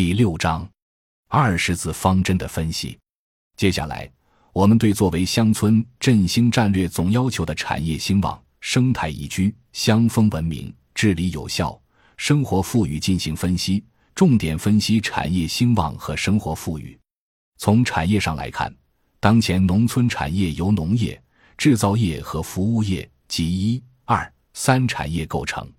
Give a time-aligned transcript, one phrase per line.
[0.00, 0.66] 第六章，
[1.28, 2.98] 二十字方针的分析。
[3.54, 4.10] 接下来，
[4.50, 11.78] 我们对作为乡村振兴战略总要求的产业兴旺、生态宜居、乡风文明、治理有效、
[12.16, 13.84] 生活富裕进行分析，
[14.14, 16.98] 重点分析产业兴旺和生活富裕。
[17.58, 18.74] 从产业上来看，
[19.20, 21.22] 当前农村产业由农业、
[21.58, 25.70] 制造业和服务业及一、二、三产业构成，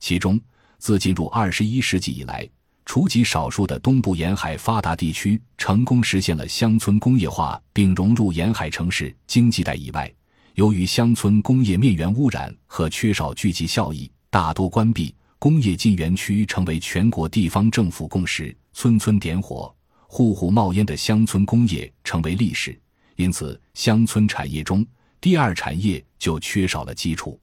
[0.00, 0.38] 其中。
[0.76, 2.46] 自进入二十一世纪以来，
[2.84, 10.12] 除极少数的东部沿海发达地区成功实现了乡村工业化并融入沿海城市经济带以外，
[10.54, 19.74] 由于乡村工业面源污染和缺少聚集效益，大多关闭，工业进园区成为全国地方政府共识，村村点火、
[20.06, 22.78] 户户冒烟的乡村工业成为历史。
[23.16, 24.86] 因此，乡村产业中
[25.20, 27.38] 第二产业就缺少了基础。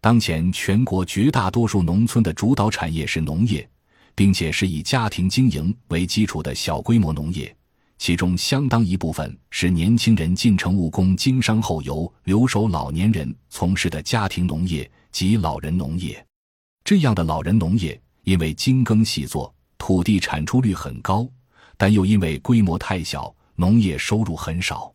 [0.00, 3.68] 当前全国绝大多数农村的主导产业是农业，
[4.16, 7.54] 并且是以家庭经营为基础的小规模农业，
[7.98, 16.26] 其中相当一部分是年轻人进城务工、经商后由留守老年人从事的家庭农业及老人农业。
[16.82, 21.28] 这样的老人农业因为精耕细作，土地产出率很高，
[21.76, 24.92] 但又因为规模太小，农业收入很少，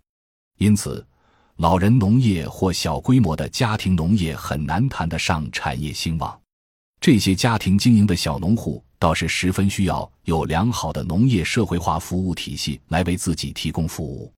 [0.58, 1.05] 因此。
[1.58, 6.42] 老人农业或小规模的家庭农业很难谈得上产业兴旺，
[6.99, 14.31] 这些家庭经营的小农户倒是十分需要有良好的农业社会化服务体系来为自己提供服务。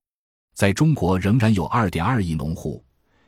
[0.54, 2.82] 在中国仍然有二点二亿农户，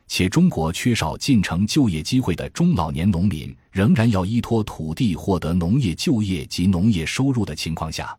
[0.07, 8.17] 且中国缺少进城就业机会的中老年农民仍然要依托土地获得农业就业及农业收入的情况下，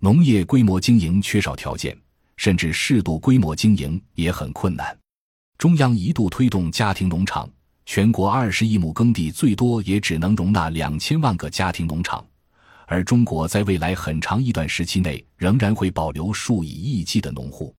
[0.00, 1.96] 农业规模经营缺少条件。
[2.36, 4.96] 甚至适度规模经营也很困难。
[5.58, 7.50] 中央一度推动家庭农场，
[7.84, 12.24] 全国二十亿亩耕地最多也只能容纳两千万个家庭农场，
[12.90, 17.74] 而中国在未来很长一段时期内仍然会保留数以亿计的农户。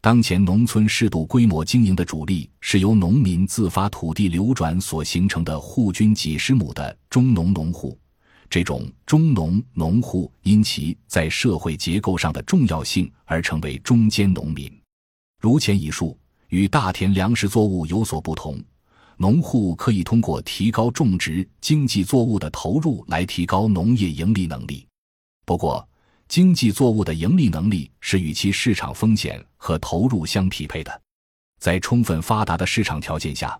[0.00, 7.98] 当前农村适度规模经营的主力是由农民自发土地流转所形成的户均几十亩的中农农户。
[8.48, 14.72] 这种中农农户因其在社会结构上的重要性而成为中间农民。
[15.38, 16.18] 如前已述，
[16.48, 18.58] 与大田粮食作物有所不同，
[19.18, 24.86] 农户可以通过提高种植经济作物的投入来提高农业盈利能力。
[25.46, 25.86] 不过，
[26.28, 31.02] 经济作物的盈利能力是与其市场风险和投入相匹配的。
[31.58, 33.58] 在充分发达的市场条件下，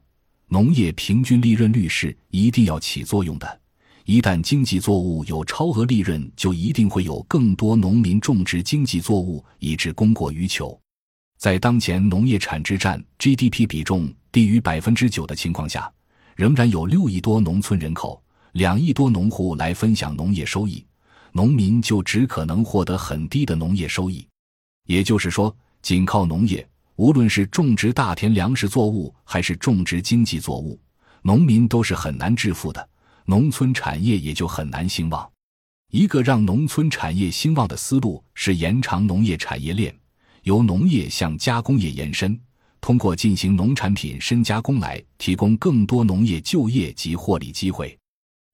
[0.48, 3.60] 农业平均利润率是一定要起作用的。
[4.04, 10.78] 一旦经济作物有超额利润，就一定会有更多农民种植经济作物，以致供过于求。
[11.38, 15.91] 在当前农业产值占 GDP 比重低于百分之九的情况下，
[16.34, 20.84] 仍然有六亿多农村人口、两亿多农户来分享农业收益，
[21.32, 24.28] 农民就只可能获得很低的农业收益。
[24.88, 30.78] 也就是说，仅靠农业，无论是种植大田粮食作物还是种植经济作物，
[31.22, 32.86] 农民都是很难致富的。
[33.24, 35.26] 农村产业也就很难兴旺。
[35.92, 39.98] 一个让农村产业兴旺的思路是延长农业产业链，
[40.42, 42.38] 由农业向加工业延伸，
[42.81, 47.97] 通过进行农产品深加工来提供更多农业就业及获利机会。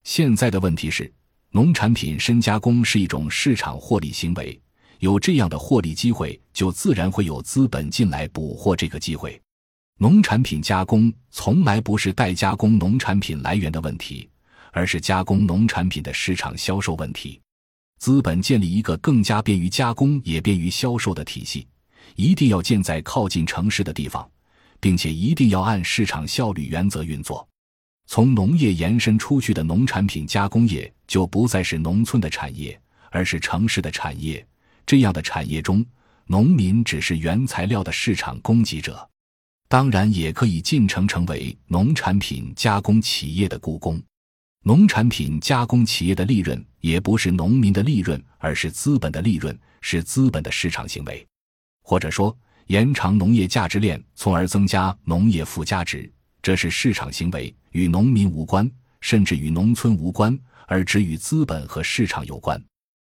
[0.04, 1.12] 现在的问题是，
[1.50, 4.60] 农产品深加工是一种市场获利行为，
[4.98, 9.40] 有这样的获利机会，就自然会有资本进来捕获这个机会。
[9.98, 14.28] 农产品加工从来不是代加工农产品来源的问题。
[14.74, 17.38] 而是加工农产品的市场销售问题。
[17.98, 21.66] 资本建立一个更加便于加工也便于销售的体系，
[22.16, 24.28] 一定要建在靠近城市的地方，
[24.80, 27.46] 并且一定要按市场效率原则运作。
[28.06, 32.78] 从农业延伸出去的农产品加工业就不再是农村的产业，
[33.10, 34.44] 而是城市的产业。
[34.84, 35.84] 这样的产业中，
[36.26, 39.08] 农民只是原材料的市场供给者，
[39.68, 44.02] 当然也可以进城成为农产品加工企业的雇工。
[44.64, 51.26] 农产品加工企业的利润也不是农民的利润，而是资本的利润，是资本的市场行为，
[51.82, 52.36] 或者说
[52.68, 58.70] 延长农业价值链，从而增加农业附加值，这是市场行为，与农民无关，
[59.00, 62.62] 甚至与农村无关，而只与资本和市场有关。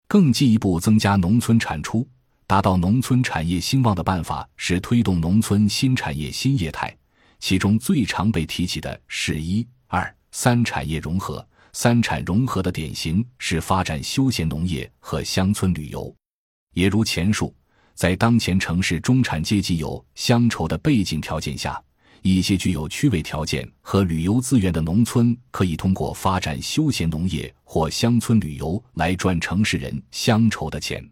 [0.08, 2.08] 更进一步增加农村产出，
[2.46, 6.96] 达到农村产业兴旺的办法是推动农村新产业新业态，
[7.40, 10.14] 其中最常被提起的是一二。
[10.32, 16.14] 三产业融合，三产融合的典型是发展休闲农业和乡村旅游。
[16.74, 17.56] 也如前述，
[17.96, 21.82] 在当前城市中产阶级有乡愁的背景条件下，
[22.22, 31.04] 一些具有区位条件和旅游资源的农村，可以通过发展休闲农业或乡村旅游来赚城市人乡愁的钱。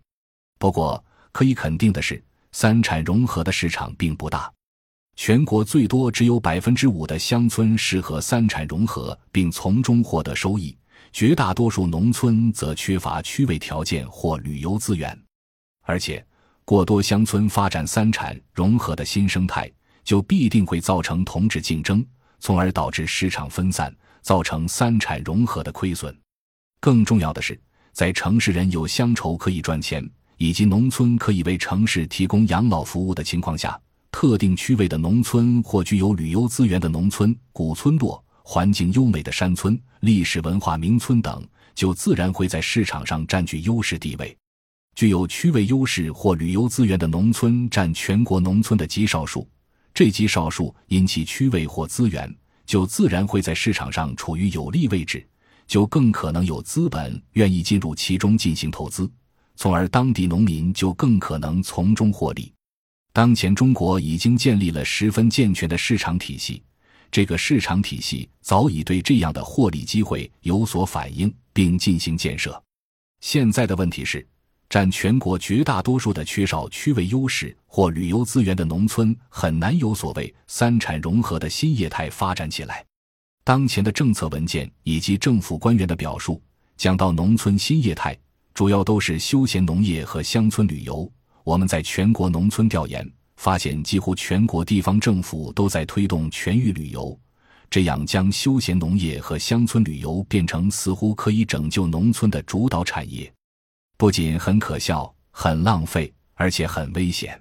[0.60, 1.02] 不过，
[1.32, 2.22] 可以肯定的是，
[2.52, 4.52] 三产融合的市场并不大。
[5.16, 10.78] 全国最多只有百分之五的乡村适合三产融合，并从中获得收益。
[11.14, 15.18] 绝大多数农村则缺乏区位条件或旅游资源，
[15.84, 16.26] 而且
[16.66, 19.70] 过多乡村发展三产融合的新生态，
[20.04, 22.06] 就必定会造成同质竞争，
[22.40, 26.16] 从而导致市场分散，造成三产融合的亏损。
[26.80, 27.60] 更重要的是，
[27.92, 33.80] 在城市人有乡愁可以赚钱，以及农村可以为城市提供养老服务的情况下，
[34.12, 38.24] 特定区位的农村或具有旅游资源的农村、古村落。
[38.46, 41.42] 环境优美的山村、历史文化名村等，
[41.74, 44.38] 就自然会在市场上占据优势地位。
[44.96, 49.48] 具有区位优势或旅游资源的农村占全国农村的极少数，
[49.94, 52.34] 这极少数因其区位或资源，
[52.66, 55.26] 就自然会在市场上处于有利位置，
[55.68, 59.10] 就更可能有资本愿意进入其中进行投资，
[59.56, 62.52] 从而当地农民就更可能从中获利。
[63.12, 66.62] 当前中国已经建立了十分健全的市场体系。
[67.12, 72.60] 这个市场体系早已对这样的获利机会有所反应，并进行建设。
[73.22, 74.26] 现在的问题是，
[74.74, 82.84] 占全国绝大多数的缺少区位优势或旅游资源的农村，很难有所谓三产融合的新业态发展起来。
[83.44, 86.42] 当前的政策文件以及政府官员的表述，
[86.76, 88.18] 讲到农村新业态，
[88.56, 91.08] 主要都是休闲农业和乡村旅游。
[91.44, 93.08] 我们在全国农村调研。
[93.36, 97.16] 发现几乎全国地方政府都在推动全域旅游，
[97.70, 103.32] 这样将休闲农业和乡村旅游变成似乎可以拯救农村的主导产业，
[103.98, 107.40] 不仅很可笑、很浪费，而且很危险。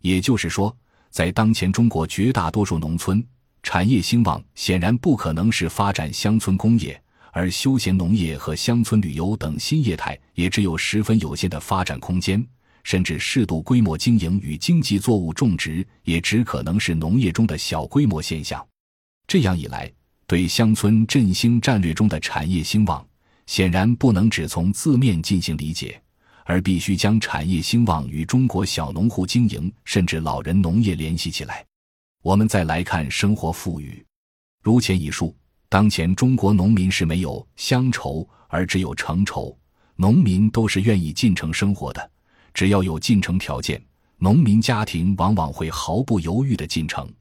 [0.00, 0.76] 也就是说，
[1.10, 3.24] 在当前中国绝大多数农村，
[3.62, 7.00] 产业兴旺显然不可能是发展乡村工业，
[7.32, 12.44] 而休闲农业和乡村旅游等新业态也只有十分有限的发展空间。
[12.84, 18.66] 甚至适度规模经营与经济作物种植，也只可能是农业中的小规模现象。
[19.28, 19.88] 这样一来，
[20.26, 23.06] 对乡村振兴战略中的产业兴旺，
[23.46, 26.00] 显然不能只从字面进行理解，
[26.44, 31.64] 而必须将产业兴旺与中国小农户经营甚至老人农业联系起来。
[32.22, 34.04] 我们再来看生活富裕，
[34.62, 35.36] 如前已述，
[35.68, 39.56] 当前中国农民是没有乡愁，而只有城愁，
[39.96, 42.10] 农民都是愿意进城生活的。
[42.54, 43.82] 只要有进城条件，
[44.18, 47.12] 农民家庭往往会毫不犹豫地进城。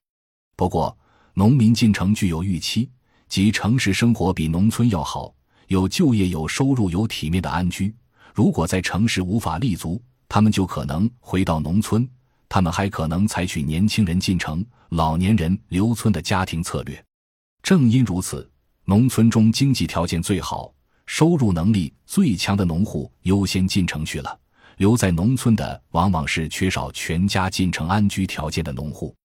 [0.56, 0.96] 不过，
[1.34, 2.88] 农民进城具有预期，
[3.28, 5.34] 即城市生活比农村要好，
[5.72, 7.96] 有就业、有收入、有体面的安居。
[8.36, 12.06] 如果在城市无法立足，他们就可能回到农村。
[12.50, 17.02] 他们还可能采取年轻人进城、老年人留村的家庭策略。
[17.64, 18.52] 正因如此，
[18.84, 20.74] 农村中经济条件最好、
[21.06, 24.38] 收入能力最强的农户优先进城去了。
[24.76, 29.16] 留在农村的往往是缺少全家进城安居条件的农户，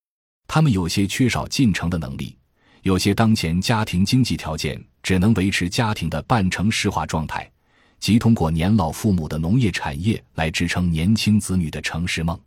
[0.46, 2.38] 他们有些缺少进城的能力，
[2.87, 7.50] 有些当前家庭经济条件只能维持家庭的半城市化状态，
[7.99, 12.41] 即通过年老父母的农业产业来支撑年轻子女的城市梦。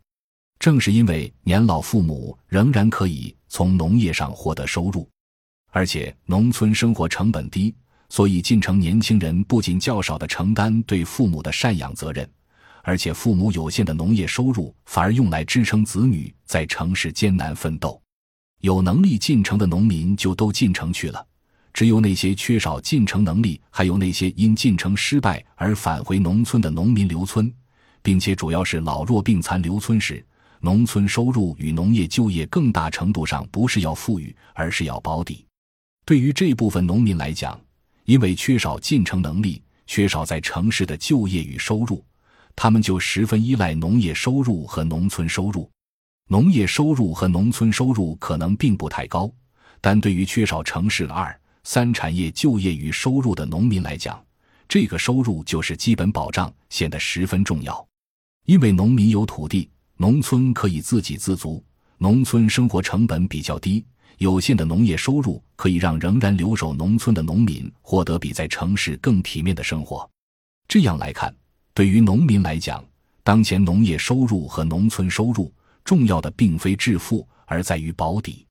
[0.58, 5.06] 正是因为年老父母仍然可以从农业上获得收入，
[5.72, 7.74] 而且农村生活成本低，
[8.08, 12.26] 所以进城年轻人不仅较少的承担对父母的赡养责任。
[12.82, 18.00] 而且父母有限的农业收入反而用来支撑子女在城市艰难奋斗，
[18.60, 21.26] 有能力进城的农民就都进城去了，
[21.72, 27.50] 只有那些缺少进城能力，还有那些因进城失败而返回农村的农民留村，
[28.02, 30.22] 并且主要是老弱病残留村时，
[30.60, 35.46] 农村收入与农业就业更大程度上不是要富裕，而是要保底。
[36.04, 37.58] 对于这部分农民来讲，
[38.04, 42.04] 因为缺少进城能力，缺少在城市的就业与收入。
[42.54, 45.70] 他们就十分依赖农业收入和农村收入，
[46.32, 49.28] 农业收入和农村收入可能并不太高，
[49.80, 54.24] 但对于缺少城市二三产业就业与收入的农民来讲，
[54.68, 57.84] 这个收入就是基本保障，显得十分重要。
[58.46, 61.60] 因为农民有土地，农村可以自给自足，
[61.98, 63.84] 农村生活成本比较低，
[64.18, 70.08] 有限的农业收入可以让仍然留守农村的农民获得比在城市更体面的生活。
[70.68, 71.34] 这样来看。
[71.74, 72.84] 对于农民来讲，
[73.24, 75.52] 当前农业收入和农村收入
[75.84, 78.46] 重要的并非致富，而在于保底。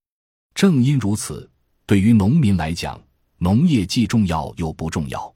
[0.54, 1.50] 正因如此，
[1.86, 3.00] 对于农民来讲，
[3.38, 5.34] 农业既重要又不重要。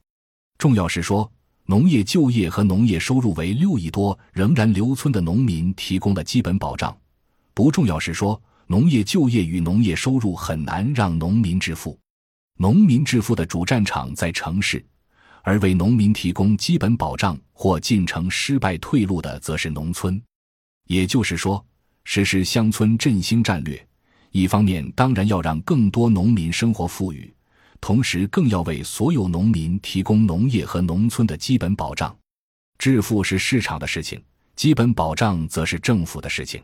[0.58, 1.30] 重要是说，
[1.66, 6.94] 农业就业和农业收入为六亿多仍然留村的农民提供了基本保障；
[7.54, 11.98] 不重要是说，农业就业与农业收入很难让农民致富。
[12.58, 14.84] 农民致富的主战场在城市，
[15.42, 20.22] 而为农民提供基本保障或进城失败退路的则是农村。
[20.86, 21.64] 也就是说，
[22.04, 23.86] 实施乡村振兴战略，
[24.30, 27.32] 一方面当然要让更多农民生活富裕，
[27.80, 32.14] 同时更要为所有农民提供农业和农村的基本保障。
[32.78, 34.22] 致富是市场的事情，
[34.56, 36.62] 基本保障则是政府的事情。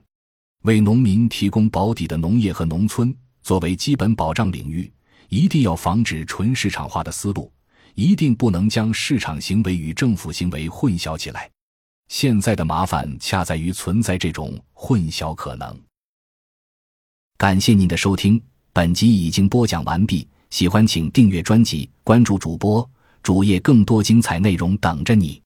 [0.63, 4.93] 为农民提供保底的农业和农村作为基本保障领域，
[5.29, 7.51] 一定要防止纯市场化的思路，
[7.95, 11.51] 一定不能将市场行为与政府行为混淆起来。
[12.11, 15.81] 现在的麻烦恰在于存在这种混淆可能。
[17.39, 20.27] 感谢您的收听，本集已经播讲完毕。
[20.51, 22.87] 喜欢请订阅专辑，关注主播
[23.23, 25.41] 主页，更多精彩内容等着你。